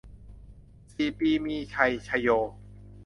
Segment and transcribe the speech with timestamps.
[0.93, 2.29] สี่ปีมีชัย ชโย